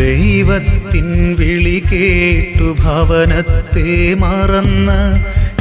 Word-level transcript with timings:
ദൈവത്തിൻ 0.00 1.36
വിളി 1.38 1.82
കേട്ടു 1.92 2.76
ഭവനത്തെ 2.82 4.14
മറന്ന് 4.14 5.00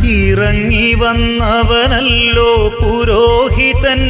ഇറങ്ങി 0.08 0.94
വന്നവനല്ലോ 0.94 2.70
പുരോഹിതൻ. 2.80 4.02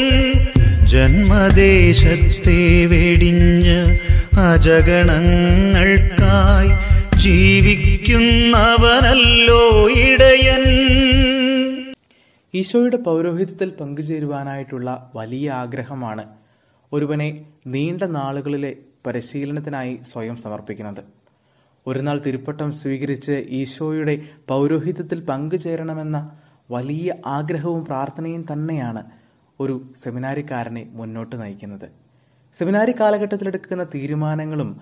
ജന്മദേശത്തെ 0.86 2.88
വെടിഞ്ഞ് 2.92 3.80
അജഗണങ്ങൾക്കായി 4.40 6.72
ജീവിക്കുന്നവനല്ലോ 7.24 9.90
ഇടയൻ. 10.06 10.64
ഈശോയുടെ 12.54 12.98
പൗരോഹിത്യത്തിൽ 12.98 13.74
പങ്കുചേരുവാനായിട്ടുള്ള 13.80 15.12
വലിയ 15.16 15.52
ആഗ്രഹമാണ് 15.52 16.26
ഒരുവനെ 16.92 17.42
നീണ്ട 17.68 18.04
നാളുകളിലെ 18.04 18.76
പരിശീലനത്തിനായി 19.06 20.00
സ്വയം 20.12 20.36
സമർപ്പിക്കുന്നത്. 20.36 21.04
ഒരു 21.88 22.00
നാൾ 22.00 22.20
തിരുപ്പട്ടം 22.20 22.72
സ്വീകരിച്ച് 22.72 23.32
ഈശോയുടെ 23.32 24.22
പൗരോഹിത്യത്തിൽ 24.48 25.26
പങ്കുചേരണമെന്ന 25.26 26.38
വലിയ 26.72 27.16
ആഗ്രഹവും 27.26 27.86
പ്രാർത്ഥനയും 27.86 28.46
തന്നെയാണ് 28.54 29.04
ഒരു 29.60 29.94
സെമിനാരിക്കാരനെ 30.04 30.90
മുന്നോട്ട് 30.92 31.42
നയിക്കുന്നത്. 31.42 31.92
സെമിനാരി 32.54 32.94
കാലഘട്ടത്തിലെടുക്കുന്ന 33.00 33.84
തീരുമാനങ്ങളും 33.84 34.82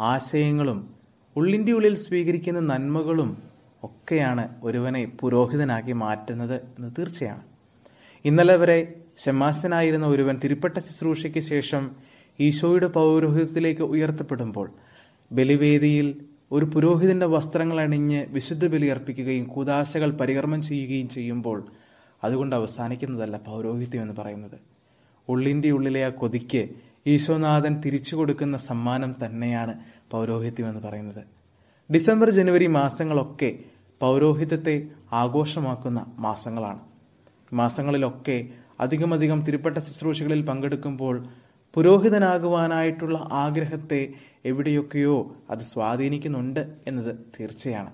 ആശയങ്ങളും 0.00 0.94
ഉള്ളിന്റെ 1.36 1.72
ഉള്ളിൽ 1.72 1.94
സ്വീകരിക്കുന്ന 1.94 2.60
നന്മകളും 2.60 3.42
ഒക്കെയാണ് 3.82 4.60
ഒരുവനെ 4.62 5.12
പുരോഹിതനാക്കി 5.20 5.92
മാറ്റുന്നത് 5.92 6.54
എന്ന് 6.54 6.90
തീർച്ചയാണ്. 6.98 7.42
ഇന്നലെ 8.24 8.56
വരെ 8.56 8.94
ഷമാസനായിരുന്ന 9.24 10.06
ഒരുവൻ 10.06 10.40
തിരുപ്പട്ട 10.44 10.78
ശുശ്രൂഷയ്ക്ക് 10.78 11.38
ശേഷം 11.38 11.96
ഈശോയുടെ 12.40 12.86
പൗരോഹിത്യത്തിലേക്ക് 12.86 13.82
ഉയർത്തപ്പെടുമ്പോൾ 13.82 14.70
ബലിവേദിയിൽ 15.32 16.24
ഒരു 16.52 16.64
പുരോഹിതന്റെ 16.64 17.26
വസ്ത്രങ്ങൾ 17.26 17.80
അണിഞ്ഞ് 17.80 18.26
വിശുദ്ധ 18.26 18.66
ബലി 18.66 18.86
അർപ്പിക്കുകയും 18.86 19.44
കൂതാശകൾ 19.44 20.10
പരികർമ്മം 20.10 20.62
ചെയ്യുകയും 20.62 21.08
ചെയ്യുമ്പോൾ 21.08 21.66
അതുകൊണ്ട് 22.24 22.56
അവസാനിക്കുന്നതല്ല 22.56 23.36
പൗരോഹിത്യം 23.36 24.02
എന്ന് 24.02 24.14
പറയുന്നത്. 24.18 24.58
ഉള്ളിന്റെ 25.28 25.70
ഉള്ളിലെ 25.70 26.06
ആ 26.06 26.08
കൊതിക്ക് 26.08 26.68
ഈശോനാഥൻ 27.06 27.80
തിരിച്ചു 27.80 28.16
കൊടുക്കുന്ന 28.16 28.56
സമ്മാനം 28.56 29.14
തന്നെയാണ് 29.24 29.74
പൗരോഹിത്യം 30.10 30.68
എന്ന് 30.68 30.80
പറയുന്നത്. 30.80 31.24
ഡിസംബർ 31.92 32.30
ജനുവരി 32.30 32.66
മാസങ്ങളൊക്കെ 32.66 33.58
പൗരോഹിത്യത്തെ 34.00 34.86
ആഘോഷമാക്കുന്ന 35.12 36.14
മാസങ്ങളാണ്. 36.18 36.80
മാസങ്ങളിലൊക്കെ 37.52 38.48
അധികമധികം 38.80 39.42
തിരുപ്പട്ട 39.42 39.78
ശുശ്രൂഷകളിൽ 39.78 40.42
പങ്കെടുക്കുമ്പോൾ 40.42 41.26
പുരോഹിതനാകുവാനായിട്ടുള്ള 41.76 43.28
ആഗ്രഹത്തെ 43.32 44.12
എവിടെയൊക്കെയോ 44.44 45.36
അത് 45.50 45.58
സ്വാധീനിക്കുന്നുണ്ട് 45.58 46.76
എന്നത് 46.86 47.16
തീർച്ചയാണ്. 47.40 47.90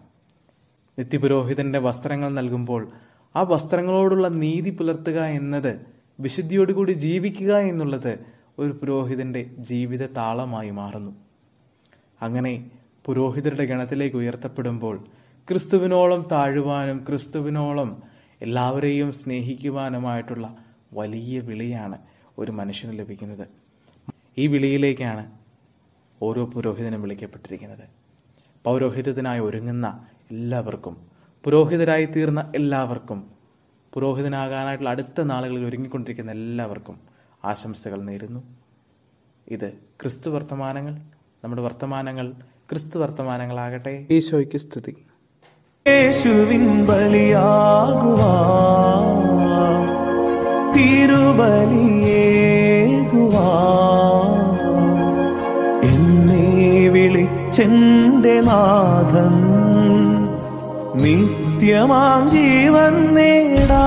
നിത്യപുരോഹിതന്റെ 0.99 1.79
വസ്ത്രങ്ങൾ 1.79 2.29
നൽകുമ്പോൾ 2.29 2.93
ആ 3.37 3.43
വസ്ത്രങ്ങളോടുള്ള 3.43 4.29
നീതി 4.29 4.71
പുലർത്തുക 4.71 5.25
എന്നത് 5.25 5.87
വിശുദ്ധിയോടുകൂടി 6.21 6.93
ജീവിക്കുക 6.93 7.57
എന്നുള്ളത് 7.57 8.19
ഒരു 8.59 8.73
പുരോഹിതന്റെ 8.73 9.51
ജീവിത 9.59 10.07
താളമായി 10.07 10.71
മാറുന്നു. 10.71 11.13
അങ്ങനെ 12.23 12.71
പുരോഹിതരുടെ 13.07 13.65
ഗണത്തിലേക്ക് 13.65 14.17
ഉയർത്തപ്പെടുമ്പോൾ 14.17 15.05
ക്രിസ്തുവിനോളം 15.49 16.29
താഴുവാനും 16.33 17.05
ക്രിസ്തുവിനോളം 17.09 18.03
എല്ലാവരെയും 18.43 19.13
സ്നേഹിക്കുവാനുമായിട്ടുള്ള 19.13 20.57
വലിയ 20.93 21.41
വിളിയാണ് 21.41 21.99
ഒരു 22.39 22.53
മനുഷ്യന് 22.53 22.99
ലഭിക്കുന്നത്. 22.99 23.62
ഈ 24.39 24.47
വിളിയിലേക്കാണ് 24.47 25.31
ഓരോ 26.23 26.47
പുരോഹിതനും 26.47 27.03
വിളിക്കപ്പെട്ടിരിക്കുന്നത്. 27.03 27.85
പൗരോഹിതത്തിനായി 28.65 29.41
ഒരുങ്ങുന്ന 29.41 30.07
എല്ലാവർക്കും 30.31 30.97
പുരോഹിതരായി 31.45 32.05
തീർന്ന 32.05 32.53
എല്ലാവർക്കും 32.55 33.31
പുരോഹിതനാകാനായിട്ടുള്ള 33.93 34.91
അടുത്ത 34.91 35.21
നാളുകളിൽ 35.21 35.67
ഒരുങ്ങിക്കൊണ്ടിരിക്കുന്ന 35.67 36.31
എല്ലാവർക്കും 36.31 37.01
ആശംസകൾ 37.45 38.03
നേരുന്നു. 38.03 38.41
ഇത് 39.49 39.69
ക്രിസ്തു 39.71 40.31
വർത്തമാനങ്ങൾ 40.31 40.95
നമ്മുടെ 41.45 41.63
വർത്തമാനങ്ങൾ 41.63 42.33
ക്രിസ്തു 42.71 42.99
വർത്തമാനങ്ങളാകട്ടെ. 42.99 44.07
ഈശോയ്ക്ക് 44.11 44.59
സ്തുതി. 44.59 44.97
യേശുവിൻ 45.89 46.87
ബലിയാകുവാ 46.87 48.35
തിരുബലിയേകുവാ 50.75 52.32
എന്നെ 55.83 56.47
വിളിച്ചെന്റെ 56.89 58.41
നാഥൻ 58.41 59.37
നിത്യമാം 60.95 62.31
ജീവൻ 62.31 63.15
നേടാ. 63.15 63.85